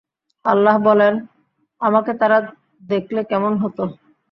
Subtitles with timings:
[0.45, 1.13] আল্লাহ বলেন,
[1.81, 2.37] আমাকে তারা
[2.89, 3.83] দেখলে কেমন হতো?